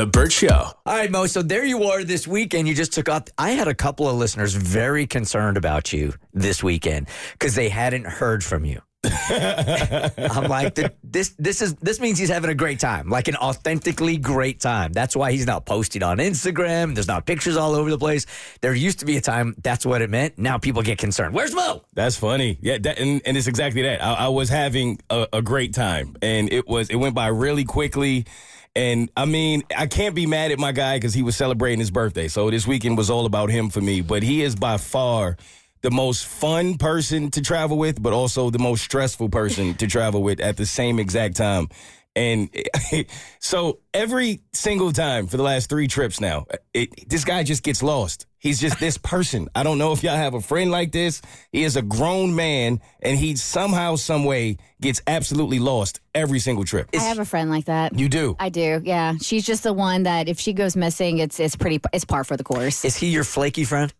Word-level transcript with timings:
The 0.00 0.06
Burt 0.06 0.32
Show. 0.32 0.48
All 0.48 0.76
right, 0.86 1.10
Moe. 1.10 1.26
So 1.26 1.42
there 1.42 1.62
you 1.62 1.84
are 1.84 2.04
this 2.04 2.26
weekend. 2.26 2.66
You 2.66 2.74
just 2.74 2.94
took 2.94 3.10
off. 3.10 3.24
I 3.36 3.50
had 3.50 3.68
a 3.68 3.74
couple 3.74 4.08
of 4.08 4.16
listeners 4.16 4.54
very 4.54 5.06
concerned 5.06 5.58
about 5.58 5.92
you 5.92 6.14
this 6.32 6.62
weekend 6.62 7.06
because 7.32 7.54
they 7.54 7.68
hadn't 7.68 8.06
heard 8.06 8.42
from 8.42 8.64
you. 8.64 8.80
I'm 9.04 10.44
like, 10.48 10.74
this 11.04 11.34
this 11.38 11.60
is 11.60 11.74
this 11.82 12.00
means 12.00 12.18
he's 12.18 12.30
having 12.30 12.48
a 12.48 12.54
great 12.54 12.80
time, 12.80 13.10
like 13.10 13.28
an 13.28 13.36
authentically 13.36 14.16
great 14.16 14.58
time. 14.58 14.94
That's 14.94 15.14
why 15.14 15.32
he's 15.32 15.46
not 15.46 15.66
posting 15.66 16.02
on 16.02 16.16
Instagram. 16.16 16.94
There's 16.94 17.06
not 17.06 17.26
pictures 17.26 17.58
all 17.58 17.74
over 17.74 17.90
the 17.90 17.98
place. 17.98 18.24
There 18.62 18.74
used 18.74 19.00
to 19.00 19.04
be 19.04 19.18
a 19.18 19.20
time 19.20 19.54
that's 19.62 19.84
what 19.84 20.00
it 20.00 20.08
meant. 20.08 20.38
Now 20.38 20.56
people 20.56 20.80
get 20.80 20.96
concerned. 20.96 21.34
Where's 21.34 21.54
Moe? 21.54 21.84
That's 21.92 22.16
funny. 22.16 22.56
Yeah, 22.62 22.78
that, 22.78 22.98
and, 22.98 23.20
and 23.26 23.36
it's 23.36 23.46
exactly 23.48 23.82
that. 23.82 24.02
I, 24.02 24.14
I 24.14 24.28
was 24.28 24.48
having 24.48 24.98
a, 25.10 25.28
a 25.34 25.42
great 25.42 25.74
time, 25.74 26.16
and 26.22 26.50
it 26.50 26.66
was 26.66 26.88
it 26.88 26.96
went 26.96 27.14
by 27.14 27.26
really 27.26 27.64
quickly. 27.64 28.24
And 28.76 29.10
I 29.16 29.24
mean, 29.24 29.62
I 29.76 29.86
can't 29.86 30.14
be 30.14 30.26
mad 30.26 30.52
at 30.52 30.58
my 30.58 30.72
guy 30.72 30.96
because 30.96 31.12
he 31.12 31.22
was 31.22 31.36
celebrating 31.36 31.80
his 31.80 31.90
birthday. 31.90 32.28
So 32.28 32.50
this 32.50 32.66
weekend 32.66 32.96
was 32.96 33.10
all 33.10 33.26
about 33.26 33.50
him 33.50 33.68
for 33.68 33.80
me. 33.80 34.00
But 34.00 34.22
he 34.22 34.42
is 34.42 34.54
by 34.54 34.76
far 34.76 35.36
the 35.82 35.90
most 35.90 36.26
fun 36.26 36.76
person 36.76 37.30
to 37.32 37.40
travel 37.40 37.78
with, 37.78 38.00
but 38.02 38.12
also 38.12 38.50
the 38.50 38.58
most 38.58 38.84
stressful 38.84 39.28
person 39.28 39.74
to 39.74 39.86
travel 39.86 40.22
with 40.22 40.40
at 40.40 40.56
the 40.56 40.66
same 40.66 40.98
exact 40.98 41.36
time. 41.36 41.68
And 42.14 42.50
so 43.40 43.80
every 43.94 44.42
single 44.52 44.92
time 44.92 45.26
for 45.26 45.36
the 45.36 45.42
last 45.42 45.68
three 45.68 45.88
trips 45.88 46.20
now, 46.20 46.46
it, 46.74 47.08
this 47.08 47.24
guy 47.24 47.42
just 47.42 47.62
gets 47.62 47.82
lost. 47.82 48.26
He's 48.40 48.58
just 48.58 48.80
this 48.80 48.96
person. 48.96 49.48
I 49.54 49.62
don't 49.62 49.76
know 49.76 49.92
if 49.92 50.02
y'all 50.02 50.16
have 50.16 50.32
a 50.32 50.40
friend 50.40 50.70
like 50.70 50.92
this. 50.92 51.20
He 51.52 51.62
is 51.62 51.76
a 51.76 51.82
grown 51.82 52.34
man, 52.34 52.80
and 53.02 53.18
he 53.18 53.36
somehow, 53.36 53.96
some 53.96 54.24
way, 54.24 54.56
gets 54.80 55.02
absolutely 55.06 55.58
lost 55.58 56.00
every 56.14 56.38
single 56.38 56.64
trip. 56.64 56.88
I 56.94 57.02
have 57.02 57.18
a 57.18 57.26
friend 57.26 57.50
like 57.50 57.66
that. 57.66 57.98
You 57.98 58.08
do? 58.08 58.36
I 58.40 58.48
do. 58.48 58.80
Yeah, 58.82 59.14
she's 59.20 59.44
just 59.44 59.62
the 59.62 59.74
one 59.74 60.04
that 60.04 60.26
if 60.26 60.40
she 60.40 60.54
goes 60.54 60.74
missing, 60.74 61.18
it's 61.18 61.38
it's 61.38 61.54
pretty 61.54 61.80
it's 61.92 62.06
par 62.06 62.24
for 62.24 62.36
the 62.36 62.44
course. 62.44 62.84
Is 62.84 62.96
he 62.96 63.08
your 63.08 63.24
flaky 63.24 63.64
friend? 63.64 63.92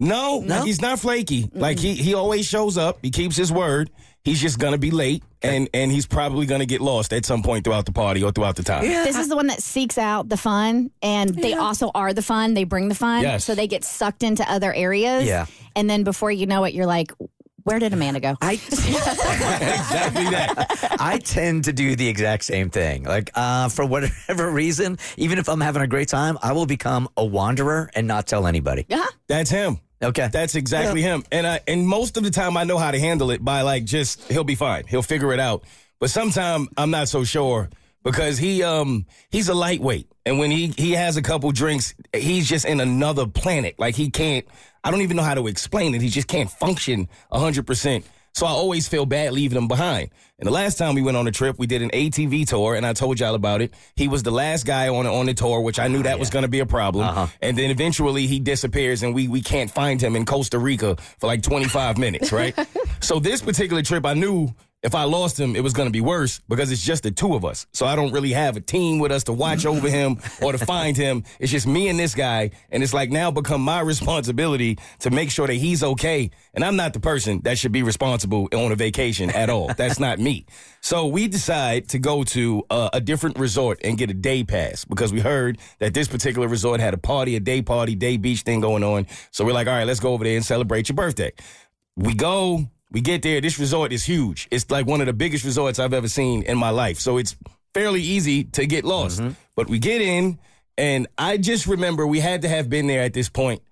No, 0.00 0.40
no, 0.40 0.64
he's 0.64 0.80
not 0.80 0.98
flaky. 0.98 1.44
Mm-mm. 1.44 1.60
Like 1.60 1.78
he 1.78 1.94
he 1.94 2.14
always 2.14 2.46
shows 2.46 2.76
up. 2.76 2.98
He 3.02 3.10
keeps 3.10 3.36
his 3.36 3.52
word. 3.52 3.90
He's 4.24 4.40
just 4.40 4.58
gonna 4.58 4.78
be 4.78 4.90
late, 4.90 5.22
and 5.42 5.68
and 5.74 5.90
he's 5.90 6.06
probably 6.06 6.46
gonna 6.46 6.66
get 6.66 6.80
lost 6.80 7.12
at 7.12 7.24
some 7.24 7.42
point 7.42 7.64
throughout 7.64 7.86
the 7.86 7.92
party 7.92 8.22
or 8.22 8.30
throughout 8.30 8.56
the 8.56 8.62
time. 8.62 8.84
Yeah. 8.84 9.04
This 9.04 9.16
is 9.18 9.28
the 9.28 9.36
one 9.36 9.48
that 9.48 9.60
seeks 9.62 9.98
out 9.98 10.28
the 10.28 10.36
fun, 10.36 10.90
and 11.02 11.30
they 11.30 11.54
also 11.54 11.90
are 11.94 12.12
the 12.12 12.22
fun. 12.22 12.54
They 12.54 12.64
bring 12.64 12.88
the 12.88 12.94
fun, 12.94 13.22
yes. 13.22 13.44
so 13.44 13.54
they 13.54 13.66
get 13.66 13.84
sucked 13.84 14.22
into 14.22 14.48
other 14.50 14.72
areas. 14.72 15.24
Yeah, 15.24 15.46
and 15.74 15.88
then 15.90 16.04
before 16.04 16.30
you 16.30 16.46
know 16.46 16.64
it, 16.64 16.74
you're 16.74 16.86
like, 16.86 17.12
where 17.64 17.78
did 17.78 17.92
Amanda 17.92 18.20
go? 18.20 18.36
I 18.40 18.54
exactly 18.66 20.24
that. 20.24 20.96
I 20.98 21.18
tend 21.18 21.64
to 21.64 21.72
do 21.72 21.96
the 21.96 22.08
exact 22.08 22.44
same 22.44 22.70
thing. 22.70 23.04
Like 23.04 23.30
uh, 23.34 23.68
for 23.68 23.84
whatever 23.84 24.50
reason, 24.52 24.98
even 25.16 25.38
if 25.38 25.48
I'm 25.48 25.60
having 25.60 25.82
a 25.82 25.86
great 25.86 26.08
time, 26.08 26.38
I 26.42 26.52
will 26.52 26.66
become 26.66 27.08
a 27.16 27.24
wanderer 27.24 27.90
and 27.94 28.06
not 28.06 28.26
tell 28.26 28.46
anybody. 28.46 28.86
Yeah, 28.88 29.06
that's 29.28 29.50
him. 29.50 29.78
Okay, 30.02 30.28
that's 30.32 30.56
exactly 30.56 31.02
yeah. 31.02 31.14
him. 31.14 31.24
And 31.30 31.46
I, 31.46 31.60
and 31.68 31.86
most 31.86 32.16
of 32.16 32.24
the 32.24 32.30
time, 32.30 32.56
I 32.56 32.64
know 32.64 32.78
how 32.78 32.90
to 32.90 32.98
handle 32.98 33.30
it 33.30 33.44
by 33.44 33.62
like 33.62 33.84
just 33.84 34.30
he'll 34.30 34.44
be 34.44 34.56
fine. 34.56 34.84
He'll 34.86 35.02
figure 35.02 35.32
it 35.32 35.40
out. 35.40 35.64
But 36.00 36.10
sometimes 36.10 36.68
I'm 36.76 36.90
not 36.90 37.08
so 37.08 37.22
sure 37.22 37.70
because 38.02 38.38
he 38.38 38.62
um 38.64 39.06
he's 39.30 39.48
a 39.48 39.54
lightweight, 39.54 40.08
and 40.26 40.38
when 40.38 40.50
he 40.50 40.68
he 40.68 40.92
has 40.92 41.16
a 41.16 41.22
couple 41.22 41.50
drinks, 41.52 41.94
he's 42.12 42.48
just 42.48 42.64
in 42.64 42.80
another 42.80 43.26
planet. 43.26 43.76
Like 43.78 43.94
he 43.94 44.10
can't. 44.10 44.46
I 44.84 44.90
don't 44.90 45.02
even 45.02 45.16
know 45.16 45.22
how 45.22 45.34
to 45.34 45.46
explain 45.46 45.94
it. 45.94 46.02
He 46.02 46.08
just 46.08 46.28
can't 46.28 46.50
function 46.50 47.08
hundred 47.30 47.66
percent. 47.66 48.04
So 48.34 48.46
I 48.46 48.50
always 48.50 48.88
feel 48.88 49.04
bad 49.04 49.32
leaving 49.32 49.58
him 49.58 49.68
behind. 49.68 50.10
And 50.38 50.46
the 50.46 50.52
last 50.52 50.78
time 50.78 50.94
we 50.94 51.02
went 51.02 51.18
on 51.18 51.26
a 51.26 51.30
trip, 51.30 51.58
we 51.58 51.66
did 51.66 51.82
an 51.82 51.90
ATV 51.90 52.48
tour, 52.48 52.74
and 52.74 52.86
I 52.86 52.94
told 52.94 53.20
y'all 53.20 53.34
about 53.34 53.60
it. 53.60 53.74
He 53.94 54.08
was 54.08 54.22
the 54.22 54.30
last 54.30 54.64
guy 54.64 54.88
on 54.88 55.06
on 55.06 55.26
the 55.26 55.34
tour, 55.34 55.60
which 55.60 55.78
I 55.78 55.88
knew 55.88 56.02
that 56.02 56.14
yeah. 56.14 56.16
was 56.16 56.30
going 56.30 56.42
to 56.42 56.48
be 56.48 56.60
a 56.60 56.66
problem. 56.66 57.06
Uh-huh. 57.06 57.26
And 57.42 57.56
then 57.56 57.70
eventually 57.70 58.26
he 58.26 58.40
disappears, 58.40 59.02
and 59.02 59.14
we 59.14 59.28
we 59.28 59.42
can't 59.42 59.70
find 59.70 60.00
him 60.00 60.16
in 60.16 60.24
Costa 60.24 60.58
Rica 60.58 60.96
for 61.18 61.26
like 61.26 61.42
25 61.42 61.98
minutes, 61.98 62.32
right? 62.32 62.58
so 63.00 63.20
this 63.20 63.42
particular 63.42 63.82
trip, 63.82 64.06
I 64.06 64.14
knew 64.14 64.54
if 64.82 64.94
I 64.96 65.04
lost 65.04 65.38
him, 65.38 65.54
it 65.54 65.62
was 65.62 65.72
going 65.72 65.86
to 65.86 65.92
be 65.92 66.00
worse 66.00 66.40
because 66.48 66.72
it's 66.72 66.82
just 66.82 67.04
the 67.04 67.12
two 67.12 67.34
of 67.34 67.44
us. 67.44 67.66
So 67.72 67.86
I 67.86 67.94
don't 67.94 68.12
really 68.12 68.32
have 68.32 68.56
a 68.56 68.60
team 68.60 68.98
with 68.98 69.12
us 69.12 69.24
to 69.24 69.32
watch 69.32 69.64
over 69.64 69.88
him 69.88 70.18
or 70.42 70.52
to 70.52 70.58
find 70.58 70.96
him. 70.96 71.22
It's 71.38 71.52
just 71.52 71.66
me 71.66 71.88
and 71.88 71.98
this 71.98 72.14
guy. 72.14 72.50
And 72.70 72.82
it's 72.82 72.92
like 72.92 73.10
now 73.10 73.30
become 73.30 73.60
my 73.60 73.80
responsibility 73.80 74.78
to 75.00 75.10
make 75.10 75.30
sure 75.30 75.46
that 75.46 75.54
he's 75.54 75.84
okay. 75.84 76.30
And 76.54 76.64
I'm 76.64 76.74
not 76.74 76.94
the 76.94 77.00
person 77.00 77.40
that 77.44 77.58
should 77.58 77.72
be 77.72 77.84
responsible 77.84 78.48
on 78.52 78.72
a 78.72 78.76
vacation 78.76 79.30
at 79.30 79.50
all. 79.50 79.72
That's 79.76 80.00
not 80.00 80.18
me. 80.18 80.46
So 80.80 81.06
we 81.06 81.28
decide 81.28 81.88
to 81.90 82.00
go 82.00 82.24
to 82.24 82.64
a, 82.68 82.90
a 82.94 83.00
different 83.00 83.38
resort 83.38 83.78
and 83.84 83.96
get 83.96 84.10
a 84.10 84.14
day 84.14 84.42
pass 84.42 84.84
because 84.84 85.12
we 85.12 85.20
heard 85.20 85.58
that 85.78 85.94
this 85.94 86.08
particular 86.08 86.48
resort 86.48 86.80
had 86.80 86.92
a 86.92 86.98
party, 86.98 87.36
a 87.36 87.40
day 87.40 87.62
party, 87.62 87.94
day 87.94 88.16
beach 88.16 88.42
thing 88.42 88.60
going 88.60 88.82
on. 88.82 89.06
So 89.30 89.44
we're 89.44 89.52
like, 89.52 89.68
all 89.68 89.74
right, 89.74 89.86
let's 89.86 90.00
go 90.00 90.12
over 90.12 90.24
there 90.24 90.34
and 90.34 90.44
celebrate 90.44 90.88
your 90.88 90.96
birthday. 90.96 91.32
We 91.96 92.14
go, 92.14 92.68
we 92.92 93.00
get 93.00 93.22
there. 93.22 93.40
This 93.40 93.58
resort 93.58 93.92
is 93.92 94.04
huge. 94.04 94.48
It's 94.50 94.70
like 94.70 94.86
one 94.86 95.00
of 95.00 95.06
the 95.06 95.12
biggest 95.12 95.44
resorts 95.44 95.78
I've 95.78 95.94
ever 95.94 96.08
seen 96.08 96.42
in 96.42 96.58
my 96.58 96.70
life. 96.70 97.00
So 97.00 97.16
it's 97.16 97.36
fairly 97.74 98.02
easy 98.02 98.44
to 98.44 98.66
get 98.66 98.84
lost. 98.84 99.20
Mm-hmm. 99.20 99.32
But 99.56 99.68
we 99.68 99.78
get 99.78 100.00
in, 100.02 100.38
and 100.76 101.06
I 101.16 101.38
just 101.38 101.66
remember 101.66 102.06
we 102.06 102.20
had 102.20 102.42
to 102.42 102.48
have 102.48 102.68
been 102.68 102.86
there 102.86 103.02
at 103.02 103.14
this 103.14 103.28
point, 103.28 103.62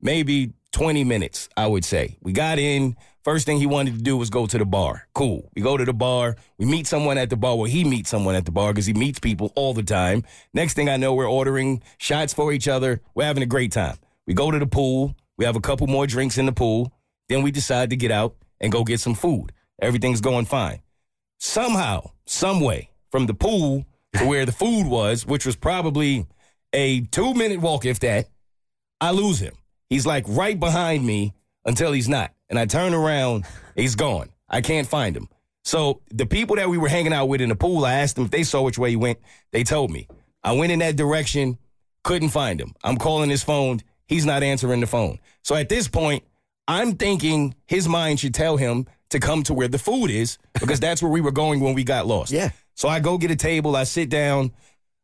maybe 0.00 0.54
20 0.72 1.04
minutes, 1.04 1.48
I 1.56 1.66
would 1.66 1.84
say. 1.84 2.16
We 2.22 2.32
got 2.32 2.58
in. 2.58 2.96
First 3.22 3.44
thing 3.44 3.58
he 3.58 3.66
wanted 3.66 3.94
to 3.94 4.02
do 4.02 4.16
was 4.16 4.30
go 4.30 4.46
to 4.46 4.56
the 4.56 4.64
bar. 4.64 5.06
Cool. 5.12 5.50
We 5.54 5.60
go 5.60 5.76
to 5.76 5.84
the 5.84 5.92
bar. 5.92 6.36
We 6.56 6.64
meet 6.64 6.86
someone 6.86 7.18
at 7.18 7.28
the 7.28 7.36
bar. 7.36 7.56
Well, 7.56 7.66
he 7.66 7.84
meets 7.84 8.08
someone 8.08 8.34
at 8.34 8.46
the 8.46 8.50
bar 8.50 8.72
because 8.72 8.86
he 8.86 8.94
meets 8.94 9.18
people 9.18 9.52
all 9.56 9.74
the 9.74 9.82
time. 9.82 10.24
Next 10.54 10.72
thing 10.72 10.88
I 10.88 10.96
know, 10.96 11.12
we're 11.12 11.28
ordering 11.28 11.82
shots 11.98 12.32
for 12.32 12.50
each 12.50 12.66
other. 12.66 13.02
We're 13.14 13.24
having 13.24 13.42
a 13.42 13.46
great 13.46 13.72
time. 13.72 13.98
We 14.26 14.32
go 14.32 14.50
to 14.50 14.58
the 14.58 14.66
pool. 14.66 15.14
We 15.36 15.44
have 15.44 15.56
a 15.56 15.60
couple 15.60 15.86
more 15.86 16.06
drinks 16.06 16.38
in 16.38 16.46
the 16.46 16.52
pool. 16.52 16.94
Then 17.28 17.42
we 17.42 17.50
decide 17.50 17.90
to 17.90 17.96
get 17.96 18.10
out 18.10 18.36
and 18.60 18.72
go 18.72 18.84
get 18.84 19.00
some 19.00 19.14
food. 19.14 19.52
Everything's 19.80 20.20
going 20.20 20.44
fine. 20.44 20.80
Somehow, 21.38 22.10
some 22.26 22.60
way, 22.60 22.90
from 23.10 23.26
the 23.26 23.34
pool 23.34 23.86
to 24.14 24.26
where 24.26 24.44
the 24.44 24.52
food 24.52 24.86
was, 24.86 25.26
which 25.26 25.46
was 25.46 25.56
probably 25.56 26.26
a 26.72 27.00
two 27.00 27.34
minute 27.34 27.60
walk, 27.60 27.86
if 27.86 28.00
that, 28.00 28.28
I 29.00 29.12
lose 29.12 29.40
him. 29.40 29.54
He's 29.88 30.06
like 30.06 30.24
right 30.28 30.58
behind 30.58 31.04
me 31.04 31.34
until 31.64 31.92
he's 31.92 32.08
not. 32.08 32.32
And 32.48 32.58
I 32.58 32.66
turn 32.66 32.94
around, 32.94 33.44
he's 33.74 33.94
gone. 33.94 34.30
I 34.48 34.60
can't 34.60 34.86
find 34.86 35.16
him. 35.16 35.28
So 35.64 36.00
the 36.10 36.26
people 36.26 36.56
that 36.56 36.68
we 36.68 36.78
were 36.78 36.88
hanging 36.88 37.12
out 37.12 37.26
with 37.26 37.40
in 37.40 37.48
the 37.48 37.56
pool, 37.56 37.84
I 37.84 37.94
asked 37.94 38.16
them 38.16 38.24
if 38.24 38.30
they 38.30 38.42
saw 38.42 38.62
which 38.62 38.78
way 38.78 38.90
he 38.90 38.96
went. 38.96 39.18
They 39.52 39.62
told 39.62 39.90
me. 39.90 40.08
I 40.42 40.52
went 40.52 40.72
in 40.72 40.78
that 40.78 40.96
direction, 40.96 41.58
couldn't 42.02 42.30
find 42.30 42.60
him. 42.60 42.74
I'm 42.82 42.96
calling 42.96 43.30
his 43.30 43.42
phone. 43.42 43.80
He's 44.06 44.24
not 44.24 44.42
answering 44.42 44.80
the 44.80 44.86
phone. 44.86 45.18
So 45.42 45.54
at 45.54 45.68
this 45.68 45.86
point, 45.86 46.24
I'm 46.70 46.94
thinking 46.94 47.56
his 47.66 47.88
mind 47.88 48.20
should 48.20 48.32
tell 48.32 48.56
him 48.56 48.86
to 49.08 49.18
come 49.18 49.42
to 49.42 49.54
where 49.54 49.66
the 49.66 49.76
food 49.76 50.08
is 50.08 50.38
because 50.54 50.78
that's 50.78 51.02
where 51.02 51.10
we 51.10 51.20
were 51.20 51.32
going 51.32 51.58
when 51.58 51.74
we 51.74 51.82
got 51.82 52.06
lost. 52.06 52.30
Yeah. 52.30 52.50
So 52.74 52.88
I 52.88 53.00
go 53.00 53.18
get 53.18 53.32
a 53.32 53.36
table, 53.36 53.74
I 53.74 53.82
sit 53.82 54.08
down, 54.08 54.52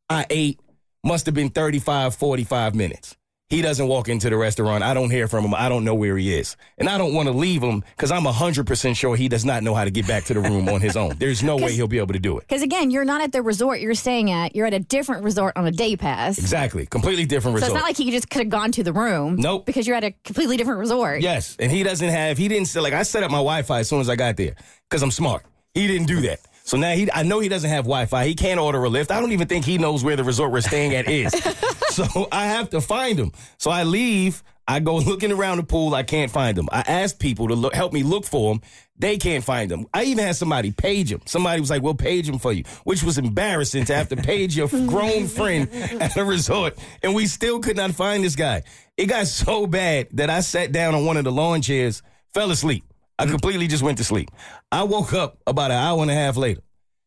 I 0.09 0.27
ate, 0.31 0.61
must 1.03 1.27
have 1.27 1.35
been 1.35 1.51
35, 1.51 2.15
45 2.15 2.77
minutes. 2.77 3.17
He 3.49 3.63
doesn't 3.63 3.87
walk 3.87 4.09
into 4.09 4.29
the 4.29 4.37
restaurant. 4.37 4.83
I 4.83 4.93
don't 4.93 5.11
hear 5.11 5.29
from 5.29 5.45
him. 5.45 5.55
I 5.55 5.69
don't 5.69 5.85
know 5.85 5.95
where 5.95 6.17
he 6.17 6.35
is. 6.35 6.57
And 6.79 6.89
I 6.89 6.99
don't 6.99 7.15
want 7.15 7.29
to 7.29 7.33
leave 7.33 7.63
him 7.63 7.85
because 7.97 8.11
I'm 8.11 8.25
100% 8.25 8.97
sure 8.97 9.15
he 9.15 9.29
does 9.29 9.45
not 9.45 9.63
know 9.63 9.73
how 9.73 9.85
to 9.85 9.91
get 9.91 10.07
back 10.09 10.25
to 10.25 10.35
the 10.35 10.41
room 10.41 10.69
on 10.69 10.81
his 10.81 10.97
own. 10.97 11.15
There's 11.19 11.45
no 11.45 11.57
way 11.57 11.73
he'll 11.73 11.87
be 11.87 11.99
able 11.99 12.13
to 12.15 12.19
do 12.19 12.39
it. 12.39 12.49
Because 12.49 12.63
again, 12.63 12.91
you're 12.91 13.05
not 13.05 13.21
at 13.21 13.31
the 13.31 13.43
resort 13.43 13.79
you're 13.79 13.95
staying 13.95 14.33
at. 14.33 14.57
You're 14.57 14.67
at 14.67 14.75
a 14.75 14.81
different 14.81 15.23
resort 15.23 15.57
on 15.57 15.65
a 15.65 15.71
day 15.71 15.97
pass. 15.97 16.39
Exactly. 16.39 16.87
Completely 16.87 17.25
different 17.25 17.55
resort. 17.55 17.71
So 17.71 17.77
it's 17.77 17.81
not 17.81 17.89
like 17.89 17.97
he 17.97 18.11
just 18.11 18.29
could 18.31 18.43
have 18.43 18.51
gone 18.51 18.73
to 18.73 18.83
the 18.83 18.93
room. 18.93 19.37
Nope. 19.37 19.65
Because 19.65 19.87
you're 19.87 19.97
at 19.97 20.05
a 20.05 20.11
completely 20.25 20.57
different 20.57 20.81
resort. 20.81 21.21
Yes, 21.21 21.57
and 21.61 21.71
he 21.71 21.85
doesn't 21.85 22.09
have. 22.09 22.39
He 22.39 22.49
didn't 22.49 22.67
say 22.67 22.81
like 22.81 22.95
I 22.95 23.05
set 23.05 23.23
up 23.23 23.31
my 23.31 23.39
Wi-Fi 23.39 23.81
as 23.81 23.89
soon 23.89 24.01
as 24.01 24.09
I 24.09 24.17
got 24.17 24.37
there 24.37 24.57
because 24.91 25.03
I'm 25.03 25.13
smart. 25.13 25.45
He 25.73 25.87
didn't 25.87 26.09
do 26.09 26.21
that. 26.23 26.41
So 26.67 26.77
now 26.77 26.91
he, 26.91 27.09
I 27.13 27.23
know 27.23 27.39
he 27.39 27.49
doesn't 27.49 27.71
have 27.71 27.85
Wi-Fi. 27.85 28.27
He 28.27 28.35
can't 28.35 28.59
order 28.59 28.85
a 28.85 28.89
Lyft. 28.89 29.13
I 29.13 29.21
don't 29.21 29.31
even 29.31 29.47
think 29.47 29.65
he 29.65 29.79
knows 29.79 30.03
where 30.03 30.17
the 30.17 30.25
resort 30.25 30.51
we're 30.51 30.61
staying 30.61 30.97
at 30.97 31.09
is. 31.09 31.33
so 31.91 32.27
I 32.33 32.47
have 32.47 32.71
to 32.71 32.81
find 32.81 33.17
him. 33.17 33.31
So 33.57 33.71
I 33.71 33.85
leave. 33.85 34.43
I 34.67 34.81
go 34.81 34.97
looking 34.97 35.31
around 35.31 35.59
the 35.59 35.63
pool. 35.63 35.95
I 35.95 36.03
can't 36.03 36.29
find 36.29 36.59
him. 36.59 36.69
I 36.73 36.81
asked 36.81 37.21
people 37.21 37.47
to 37.49 37.55
look, 37.55 37.73
help 37.73 37.93
me 37.93 38.03
look 38.03 38.25
for 38.25 38.53
him. 38.53 38.63
They 38.99 39.17
can't 39.17 39.45
find 39.45 39.71
him. 39.71 39.87
I 39.95 40.05
even 40.05 40.25
had 40.25 40.35
somebody 40.35 40.73
page 40.73 41.13
him. 41.13 41.21
Somebody 41.27 41.61
was 41.61 41.71
like, 41.71 41.83
"We'll 41.83 41.95
page 41.95 42.29
him 42.29 42.39
for 42.39 42.53
you," 42.53 42.65
which 42.83 43.03
was 43.03 43.19
embarrassing 43.19 43.85
to 43.85 43.95
have 43.95 44.09
to 44.09 44.17
page 44.17 44.57
your 44.57 44.69
grown 44.87 45.29
friend 45.29 45.69
at 46.01 46.17
a 46.17 46.25
resort, 46.25 46.79
and 47.03 47.15
we 47.15 47.27
still 47.27 47.61
could 47.61 47.77
not 47.77 47.93
find 47.93 48.25
this 48.25 48.35
guy. 48.35 48.63
It 48.97 49.07
got 49.07 49.27
so 49.27 49.67
bad 49.67 50.09
that 50.13 50.31
I 50.31 50.41
sat 50.41 50.73
down 50.73 50.95
on 50.95 51.05
one 51.05 51.19
of 51.19 51.25
the 51.25 51.33
lawn 51.33 51.61
chairs, 51.61 52.03
fell 52.33 52.51
asleep. 52.51 52.85
I 53.19 53.27
completely 53.27 53.67
just 53.67 53.83
went 53.83 53.99
to 53.99 54.05
sleep. 54.05 54.31
I 54.71 54.83
woke 54.83 55.13
up 55.13 55.39
about 55.47 55.71
an 55.71 55.79
hour 55.79 56.03
and 56.03 56.11
a 56.11 56.15
half 56.15 56.37
later. 56.37 56.61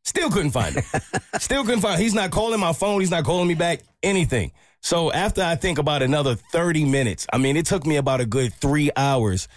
Still 0.04 0.32
couldn't 0.32 0.52
find 0.52 0.76
him. 0.76 0.84
Still 1.40 1.64
couldn't 1.64 1.82
find 1.82 1.96
him. 1.96 2.02
He's 2.02 2.16
not 2.16 2.32
calling 2.32 2.60
my 2.60 2.74
phone. 2.74 3.00
He's 3.00 3.12
not 3.12 3.26
calling 3.26 3.48
me 3.48 3.54
back. 3.54 3.82
Anything. 4.02 4.52
So 4.82 5.12
after 5.12 5.44
I 5.44 5.56
think 5.56 5.78
about 5.78 6.02
another 6.02 6.36
30 6.36 6.86
minutes, 6.86 7.28
I 7.32 7.38
mean, 7.38 7.58
it 7.58 7.66
took 7.66 7.86
me 7.86 7.98
about 7.98 8.22
a 8.22 8.26
good 8.26 8.54
three 8.54 8.90
hours. 8.96 9.48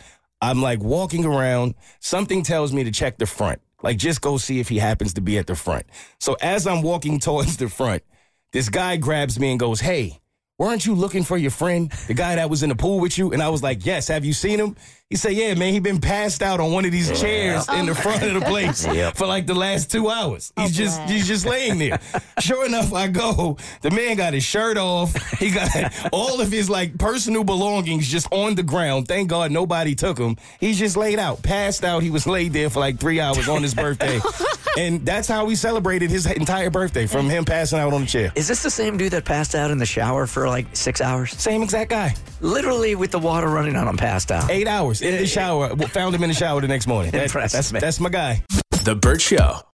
I'm 0.40 0.60
like 0.60 0.80
walking 0.80 1.24
around. 1.24 1.74
Something 2.00 2.42
tells 2.42 2.72
me 2.72 2.84
to 2.84 2.90
check 2.90 3.18
the 3.18 3.26
front. 3.26 3.60
Like, 3.82 3.98
just 3.98 4.20
go 4.20 4.36
see 4.36 4.60
if 4.60 4.68
he 4.68 4.78
happens 4.78 5.14
to 5.14 5.20
be 5.20 5.38
at 5.38 5.46
the 5.46 5.56
front. 5.56 5.86
So 6.20 6.36
as 6.40 6.66
I'm 6.66 6.82
walking 6.82 7.18
towards 7.20 7.56
the 7.56 7.68
front, 7.68 8.02
this 8.52 8.68
guy 8.68 8.96
grabs 8.96 9.38
me 9.38 9.50
and 9.50 9.60
goes, 9.60 9.80
Hey, 9.80 10.20
weren't 10.62 10.86
you 10.86 10.94
looking 10.94 11.24
for 11.24 11.36
your 11.36 11.50
friend, 11.50 11.90
the 12.06 12.14
guy 12.14 12.36
that 12.36 12.48
was 12.48 12.62
in 12.62 12.68
the 12.68 12.76
pool 12.76 13.00
with 13.00 13.18
you? 13.18 13.32
And 13.32 13.42
I 13.42 13.48
was 13.48 13.62
like, 13.62 13.84
Yes, 13.84 14.08
have 14.08 14.24
you 14.24 14.32
seen 14.32 14.60
him? 14.60 14.76
He 15.10 15.16
said, 15.16 15.32
Yeah, 15.32 15.54
man, 15.54 15.72
he 15.72 15.80
been 15.80 16.00
passed 16.00 16.40
out 16.42 16.60
on 16.60 16.72
one 16.72 16.84
of 16.84 16.92
these 16.92 17.20
chairs 17.20 17.68
in 17.68 17.86
the 17.86 17.94
front 17.94 18.22
of 18.22 18.34
the 18.34 18.40
place 18.42 18.86
for 19.14 19.26
like 19.26 19.46
the 19.46 19.54
last 19.54 19.90
two 19.90 20.08
hours. 20.08 20.52
Oh, 20.56 20.62
he's 20.62 20.76
just 20.76 21.00
he's 21.02 21.26
just 21.26 21.44
laying 21.44 21.78
there. 21.78 21.98
Sure 22.40 22.66
enough, 22.66 22.92
I 22.92 23.06
go. 23.06 23.56
The 23.82 23.90
man 23.92 24.16
got 24.16 24.32
his 24.34 24.42
shirt 24.42 24.76
off. 24.76 25.14
He 25.38 25.50
got 25.50 25.70
all 26.12 26.40
of 26.40 26.50
his 26.50 26.68
like 26.68 26.98
personal 26.98 27.44
belongings 27.44 28.08
just 28.08 28.26
on 28.32 28.56
the 28.56 28.64
ground. 28.64 29.06
Thank 29.06 29.28
God 29.28 29.52
nobody 29.52 29.94
took 29.94 30.18
him. 30.18 30.36
He's 30.58 30.76
just 30.78 30.96
laid 30.96 31.20
out, 31.20 31.42
passed 31.42 31.84
out. 31.84 32.02
He 32.02 32.10
was 32.10 32.26
laid 32.26 32.52
there 32.52 32.68
for 32.68 32.80
like 32.80 32.98
three 32.98 33.20
hours 33.20 33.48
on 33.48 33.62
his 33.62 33.74
birthday. 33.74 34.18
and 34.78 35.04
that's 35.04 35.28
how 35.28 35.44
we 35.44 35.54
celebrated 35.54 36.10
his 36.10 36.26
entire 36.26 36.70
birthday 36.70 37.06
from 37.06 37.28
him 37.28 37.44
passing 37.44 37.78
out 37.78 37.92
on 37.92 38.02
the 38.02 38.06
chair. 38.06 38.32
Is 38.34 38.48
this 38.48 38.62
the 38.62 38.70
same 38.70 38.96
dude 38.96 39.12
that 39.12 39.24
passed 39.24 39.54
out 39.54 39.70
in 39.70 39.78
the 39.78 39.86
shower 39.86 40.26
for 40.26 40.48
like 40.48 40.66
six 40.76 41.00
hours? 41.00 41.32
Same 41.32 41.62
exact 41.62 41.90
guy. 41.90 42.14
Literally 42.40 42.94
with 42.94 43.10
the 43.10 43.18
water 43.18 43.48
running 43.48 43.76
on 43.76 43.88
him, 43.88 43.96
passed 43.96 44.30
out. 44.30 44.50
Eight 44.50 44.68
hours 44.68 45.02
in 45.02 45.16
the 45.16 45.26
shower. 45.26 45.74
Found 45.76 46.14
him 46.14 46.22
in 46.22 46.30
the 46.30 46.34
shower 46.34 46.60
the 46.60 46.68
next 46.68 46.86
morning. 46.86 47.10
That- 47.12 47.22
Impressive, 47.32 47.58
that's, 47.58 47.70
that's 47.70 48.00
my 48.00 48.08
guy. 48.10 48.44
The 48.84 48.94
Burt 48.94 49.20
Show. 49.20 49.62